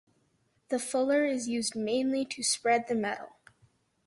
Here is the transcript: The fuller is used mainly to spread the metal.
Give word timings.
The 0.69 0.79
fuller 0.79 1.25
is 1.25 1.47
used 1.47 1.75
mainly 1.75 2.25
to 2.25 2.41
spread 2.41 2.87
the 2.87 2.95
metal. 2.95 3.35